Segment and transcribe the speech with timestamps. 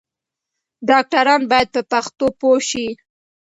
[0.89, 2.87] ډاکټران بايد په پښتو پوه شي.